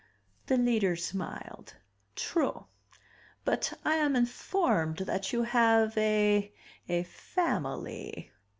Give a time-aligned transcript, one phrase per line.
[0.47, 1.75] The Leader smiled.
[2.15, 2.65] "True.
[3.45, 6.51] But I am informed that you have a
[6.89, 8.31] a family...."